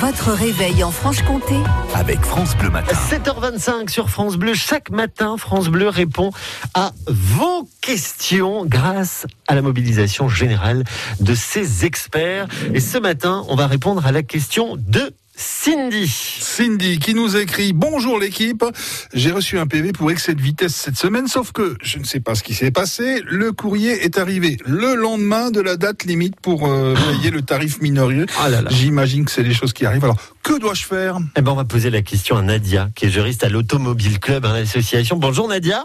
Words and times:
Votre 0.00 0.32
réveil 0.32 0.82
en 0.82 0.90
Franche-Comté 0.90 1.54
avec 1.94 2.20
France 2.20 2.56
Bleu 2.56 2.68
Matin. 2.68 2.96
7h25 3.10 3.88
sur 3.88 4.10
France 4.10 4.36
Bleu. 4.36 4.52
Chaque 4.54 4.90
matin, 4.90 5.36
France 5.36 5.68
Bleu 5.68 5.88
répond 5.88 6.32
à 6.74 6.92
vos 7.06 7.68
questions 7.80 8.64
grâce 8.66 9.26
à 9.46 9.54
la 9.54 9.62
mobilisation 9.62 10.28
générale 10.28 10.84
de 11.20 11.34
ses 11.34 11.84
experts. 11.84 12.48
Et 12.72 12.80
ce 12.80 12.98
matin, 12.98 13.44
on 13.48 13.54
va 13.54 13.66
répondre 13.66 14.04
à 14.04 14.12
la 14.12 14.22
question 14.22 14.76
de 14.76 15.14
Cindy. 15.36 16.06
Cindy 16.08 16.98
qui 16.98 17.14
nous 17.14 17.36
écrit 17.36 17.72
Bonjour 17.72 18.20
l'équipe, 18.20 18.64
j'ai 19.12 19.32
reçu 19.32 19.58
un 19.58 19.66
PV 19.66 19.92
pour 19.92 20.10
excès 20.10 20.34
de 20.34 20.40
vitesse 20.40 20.74
cette 20.74 20.96
semaine, 20.96 21.26
sauf 21.26 21.50
que 21.50 21.76
je 21.82 21.98
ne 21.98 22.04
sais 22.04 22.20
pas 22.20 22.36
ce 22.36 22.44
qui 22.44 22.54
s'est 22.54 22.70
passé. 22.70 23.20
Le 23.26 23.50
courrier 23.50 24.04
est 24.04 24.16
arrivé 24.18 24.58
le 24.64 24.94
lendemain 24.94 25.50
de 25.50 25.60
la 25.60 25.76
date 25.76 26.04
limite 26.04 26.38
pour 26.40 26.68
euh, 26.68 26.94
payer 27.10 27.30
le 27.30 27.42
tarif 27.42 27.80
minorieux. 27.80 28.26
Ah 28.40 28.48
là 28.48 28.62
là. 28.62 28.70
J'imagine 28.70 29.24
que 29.24 29.32
c'est 29.32 29.42
des 29.42 29.54
choses 29.54 29.72
qui 29.72 29.86
arrivent. 29.86 30.04
Alors 30.04 30.18
que 30.44 30.58
dois-je 30.58 30.84
faire? 30.84 31.18
Eh 31.36 31.42
ben, 31.42 31.50
on 31.50 31.56
va 31.56 31.64
poser 31.64 31.90
la 31.90 32.02
question 32.02 32.36
à 32.36 32.42
Nadia, 32.42 32.90
qui 32.94 33.06
est 33.06 33.10
juriste 33.10 33.42
à 33.42 33.48
l'Automobile 33.48 34.20
Club, 34.20 34.44
à 34.44 34.52
l'association. 34.52 35.16
Bonjour 35.16 35.48
Nadia. 35.48 35.84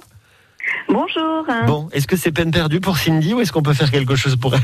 Bonjour. 0.88 1.46
Bon, 1.66 1.90
est-ce 1.92 2.06
que 2.06 2.18
c'est 2.18 2.32
peine 2.32 2.52
perdue 2.52 2.80
pour 2.80 2.98
Cindy 2.98 3.34
ou 3.34 3.42
est-ce 3.42 3.52
qu'on 3.52 3.64
peut 3.64 3.74
faire 3.74 3.90
quelque 3.90 4.16
chose 4.16 4.36
pour 4.36 4.54
elle? 4.54 4.62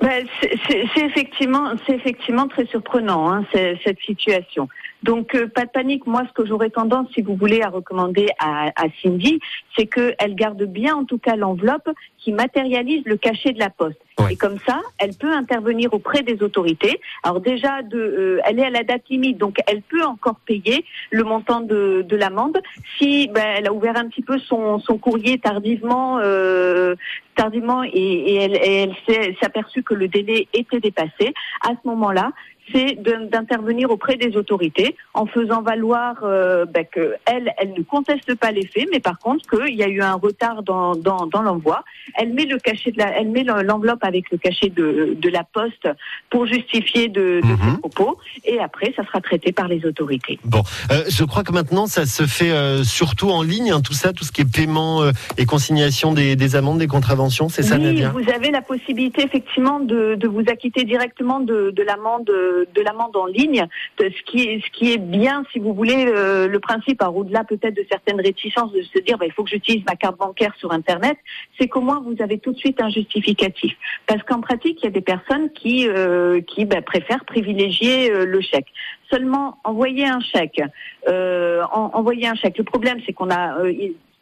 Ben, 0.00 0.26
c'est- 0.40 1.02
effectivement, 1.02 1.72
c'est 1.86 1.94
effectivement 1.94 2.46
très 2.46 2.66
surprenant 2.66 3.32
hein, 3.32 3.44
cette 3.52 4.00
situation. 4.00 4.68
Donc 5.02 5.34
euh, 5.34 5.46
pas 5.46 5.64
de 5.64 5.70
panique. 5.70 6.06
Moi, 6.06 6.24
ce 6.28 6.32
que 6.32 6.46
j'aurais 6.46 6.70
tendance, 6.70 7.08
si 7.14 7.22
vous 7.22 7.36
voulez, 7.36 7.62
à 7.62 7.68
recommander 7.68 8.28
à, 8.38 8.68
à 8.76 8.86
Cindy, 9.02 9.40
c'est 9.76 9.86
qu'elle 9.86 10.34
garde 10.34 10.62
bien, 10.64 10.96
en 10.96 11.04
tout 11.04 11.18
cas, 11.18 11.36
l'enveloppe 11.36 11.88
qui 12.18 12.32
matérialise 12.32 13.02
le 13.04 13.16
cachet 13.16 13.52
de 13.52 13.58
la 13.58 13.70
poste. 13.70 14.00
Et 14.30 14.36
comme 14.36 14.58
ça, 14.66 14.80
elle 14.98 15.14
peut 15.14 15.32
intervenir 15.32 15.94
auprès 15.94 16.22
des 16.22 16.42
autorités. 16.42 17.00
Alors 17.22 17.40
déjà, 17.40 17.82
de, 17.82 17.96
euh, 17.96 18.40
elle 18.44 18.58
est 18.58 18.64
à 18.64 18.70
la 18.70 18.82
date 18.82 19.08
limite, 19.08 19.38
donc 19.38 19.58
elle 19.68 19.80
peut 19.82 20.02
encore 20.02 20.40
payer 20.44 20.84
le 21.10 21.22
montant 21.22 21.60
de, 21.60 22.04
de 22.06 22.16
l'amende 22.16 22.58
si 22.98 23.28
ben, 23.28 23.46
elle 23.56 23.68
a 23.68 23.72
ouvert 23.72 23.96
un 23.96 24.08
petit 24.08 24.22
peu 24.22 24.38
son, 24.40 24.80
son 24.80 24.98
courrier 24.98 25.38
tardivement, 25.38 26.18
euh, 26.18 26.96
tardivement 27.36 27.84
et, 27.84 27.90
et 27.92 28.34
elle, 28.34 28.56
et 28.56 28.82
elle 28.82 28.96
s'est 29.06 29.36
aperçue 29.46 29.84
que 29.84 29.94
le 29.94 30.08
délai 30.08 30.48
était 30.52 30.80
dépassé. 30.80 31.32
À 31.62 31.70
ce 31.70 31.88
moment-là, 31.88 32.32
c'est 32.72 32.98
d'intervenir 33.30 33.90
auprès 33.90 34.16
des 34.16 34.36
autorités 34.36 34.96
en 35.14 35.26
faisant 35.26 35.62
valoir 35.62 36.16
euh, 36.22 36.64
ben, 36.64 36.84
que 36.90 37.14
elle, 37.26 37.52
ne 37.76 37.82
conteste 37.82 38.34
pas 38.34 38.50
les 38.52 38.66
faits, 38.66 38.88
mais 38.90 39.00
par 39.00 39.18
contre 39.18 39.44
qu'il 39.48 39.74
y 39.74 39.82
a 39.82 39.88
eu 39.88 40.00
un 40.00 40.14
retard 40.14 40.62
dans, 40.62 40.94
dans, 40.94 41.26
dans 41.26 41.42
l'envoi. 41.42 41.84
Elle 42.14 42.32
met 42.32 42.44
le 42.46 42.58
cachet 42.58 42.92
de 42.92 42.98
la, 42.98 43.18
elle 43.18 43.28
met 43.28 43.44
l'enveloppe 43.44 44.02
avec 44.04 44.30
le 44.30 44.38
cachet 44.38 44.70
de, 44.70 45.16
de 45.18 45.28
la 45.28 45.44
poste 45.44 45.88
pour 46.30 46.46
justifier 46.46 47.08
de, 47.08 47.40
de 47.42 47.58
Mhm. 47.58 47.74
ses 47.74 47.78
propos, 47.78 48.18
et 48.44 48.58
après 48.60 48.92
ça 48.96 49.04
sera 49.04 49.20
traité 49.20 49.52
par 49.52 49.68
les 49.68 49.84
autorités. 49.84 50.38
Bon, 50.44 50.62
euh, 50.90 51.04
je 51.08 51.24
crois 51.24 51.42
que 51.42 51.52
maintenant 51.52 51.86
ça 51.86 52.06
se 52.06 52.24
fait 52.26 52.50
euh, 52.50 52.84
surtout 52.84 53.30
en 53.30 53.42
ligne, 53.42 53.70
hein, 53.72 53.80
tout 53.80 53.92
ça, 53.92 54.12
tout 54.12 54.24
ce 54.24 54.32
qui 54.32 54.42
est 54.42 54.52
paiement 54.52 55.02
euh, 55.02 55.12
et 55.36 55.46
consignation 55.46 56.12
des, 56.12 56.36
des 56.36 56.56
amendes, 56.56 56.78
des 56.78 56.86
contraventions, 56.86 57.48
c'est 57.48 57.62
ça 57.62 57.76
oui, 57.76 57.84
Nadia? 57.84 58.10
vous 58.10 58.30
avez 58.30 58.50
la 58.50 58.62
possibilité 58.62 59.22
effectivement 59.22 59.80
de, 59.80 60.14
de 60.14 60.28
vous 60.28 60.44
acquitter 60.48 60.84
directement 60.84 61.40
de, 61.40 61.70
de 61.70 61.82
l'amende 61.82 62.30
de 62.74 62.80
l'amende 62.82 63.16
en 63.16 63.26
ligne, 63.26 63.66
de 63.98 64.10
ce 64.10 64.22
qui 64.30 64.42
est 64.48 64.60
ce 64.64 64.70
qui 64.70 64.92
est 64.92 64.98
bien 64.98 65.44
si 65.52 65.58
vous 65.58 65.74
voulez 65.74 66.06
euh, 66.06 66.48
le 66.48 66.60
principe. 66.60 67.02
Au-delà 67.02 67.44
peut-être 67.44 67.74
de 67.74 67.84
certaines 67.90 68.20
réticences 68.20 68.72
de 68.72 68.82
se 68.82 68.98
dire 69.00 69.18
bah, 69.18 69.26
il 69.26 69.32
faut 69.32 69.44
que 69.44 69.50
j'utilise 69.50 69.84
ma 69.86 69.96
carte 69.96 70.18
bancaire 70.18 70.54
sur 70.58 70.72
internet, 70.72 71.16
c'est 71.58 71.68
qu'au 71.68 71.80
moins 71.80 72.00
vous 72.00 72.16
avez 72.22 72.38
tout 72.38 72.52
de 72.52 72.58
suite 72.58 72.80
un 72.80 72.88
justificatif. 72.88 73.74
Parce 74.06 74.22
qu'en 74.22 74.40
pratique 74.40 74.78
il 74.82 74.84
y 74.84 74.88
a 74.88 74.90
des 74.90 75.00
personnes 75.00 75.50
qui 75.52 75.88
euh, 75.88 76.40
qui 76.40 76.64
bah, 76.64 76.82
préfèrent 76.82 77.24
privilégier 77.24 78.10
euh, 78.10 78.24
le 78.24 78.40
chèque. 78.40 78.66
Seulement 79.10 79.58
envoyer 79.64 80.06
un 80.06 80.20
chèque, 80.20 80.60
euh, 81.08 81.62
en- 81.72 81.90
envoyer 81.94 82.26
un 82.28 82.34
chèque. 82.34 82.58
Le 82.58 82.64
problème 82.64 82.98
c'est 83.06 83.12
qu'on 83.12 83.30
a 83.30 83.58
euh, 83.60 83.72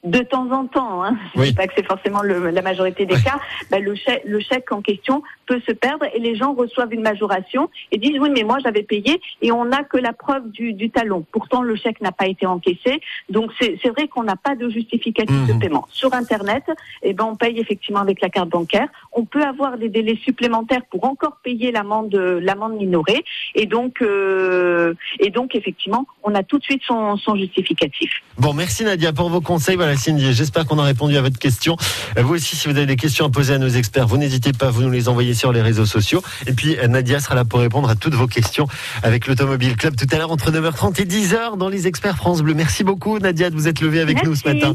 de 0.07 0.21
temps 0.21 0.51
en 0.53 0.67
temps, 0.67 1.05
hein, 1.05 1.17
je 1.35 1.41
Oui. 1.41 1.49
dis 1.49 1.55
pas 1.55 1.67
que 1.67 1.73
c'est 1.77 1.85
forcément 1.87 2.23
le- 2.23 2.51
la 2.51 2.63
majorité 2.63 3.05
des 3.07 3.17
Ouais. 3.17 3.23
cas, 3.23 3.39
bah, 3.71 3.81
le, 3.81 3.95
chèque, 3.95 4.23
le 4.25 4.39
chèque 4.41 4.71
en 4.73 4.81
question 4.81 5.23
peut 5.47 5.61
se 5.67 5.73
perdre 5.73 6.07
et 6.15 6.21
les 6.21 6.37
gens 6.37 6.55
reçoivent 6.55 6.93
une 6.95 7.03
majoration 7.03 7.69
et 7.93 7.99
disent 7.99 8.19
oui 8.21 8.31
mais 8.33 8.45
moi 8.45 8.59
j'avais 8.63 8.83
payé 8.85 9.21
et 9.43 9.51
on 9.53 9.65
n'a 9.65 9.83
que 9.85 9.97
la 9.97 10.13
preuve 10.13 10.51
du, 10.51 10.73
du 10.73 10.91
talon. 10.91 11.25
Pourtant 11.33 11.63
le 11.63 11.75
chèque 11.77 12.01
n'a 12.01 12.13
pas 12.13 12.27
été 12.27 12.47
encaissé. 12.47 13.01
Donc 13.31 13.51
c'est 13.61 13.89
vrai 13.89 14.07
qu'on 14.09 14.23
n'a 14.23 14.37
pas 14.37 14.55
de 14.55 14.69
justificatif 14.69 15.37
Mhm. 15.37 15.47
de 15.49 15.53
paiement. 15.61 15.87
Sur 15.91 16.15
Internet, 16.15 16.65
eh 17.03 17.13
ben, 17.13 17.25
on 17.25 17.35
paye 17.37 17.59
effectivement 17.59 18.01
avec 18.01 18.21
la 18.21 18.29
carte 18.29 18.49
bancaire. 18.49 18.89
On 19.13 19.25
peut 19.25 19.43
avoir 19.43 19.77
des 19.77 19.89
délais 19.89 20.17
supplémentaires 20.25 20.83
pour 20.91 21.05
encore 21.05 21.39
payer 21.43 21.73
l'amende 21.73 22.15
l'amende 22.15 22.75
minorée 22.77 23.25
et 23.57 23.67
donc 23.67 24.01
euh, 24.03 24.95
et 25.19 25.31
donc 25.31 25.55
effectivement 25.55 26.07
on 26.23 26.35
a 26.35 26.43
tout 26.45 26.59
de 26.59 26.65
suite 26.65 26.83
son, 26.87 27.17
son 27.17 27.35
justificatif. 27.37 28.11
Bon, 28.39 28.53
merci 28.53 28.85
Nadia 28.85 29.13
pour 29.13 29.31
vos 29.31 29.41
conseils. 29.41 29.77
Voilà 29.77 29.96
Cindy, 29.99 30.33
j'espère 30.33 30.67
qu'on 30.67 30.79
a 30.79 30.85
répondu 30.85 31.17
à 31.17 31.23
votre 31.23 31.39
question. 31.39 31.77
Vous 32.17 32.35
aussi, 32.35 32.57
si 32.57 32.69
vous 32.69 32.77
avez 32.77 32.87
des 32.87 32.97
questions 32.97 33.27
à 33.27 33.31
poser 33.31 33.55
à 33.55 33.59
nos 33.59 33.69
experts, 33.69 34.07
vous 34.07 34.17
n'hésitez 34.17 34.53
pas, 34.53 34.71
vous 34.71 34.83
nous 34.83 34.91
les 34.91 35.09
envoyez 35.09 35.35
sur 35.35 35.53
les 35.53 35.63
réseaux 35.63 35.87
sociaux. 35.87 36.23
Et 36.47 36.53
puis 36.53 36.77
Nadia 36.89 37.21
sera 37.21 37.35
là 37.35 37.45
pour 37.45 37.61
répondre 37.61 37.89
à 37.89 37.95
toutes 37.95 38.15
vos 38.15 38.27
questions 38.27 38.67
avec 39.03 39.27
l'Automobile 39.27 39.77
Club 39.77 39.97
tout 39.97 40.07
à 40.13 40.19
l'heure 40.19 40.31
entre 40.31 40.51
9h30 40.51 41.01
et 41.01 41.05
10h 41.05 41.57
dans 41.57 41.69
les 41.69 41.87
experts 41.87 42.17
France 42.17 42.43
Bleu. 42.43 42.55
Merci 42.55 42.85
beaucoup 42.85 43.19
Nadia 43.19 43.51
de 43.51 43.55
vous 43.55 43.69
être 43.69 43.81
levée 43.81 44.01
avec 44.01 44.25
nous 44.25 44.35
ce 44.35 44.49
matin. 44.49 44.75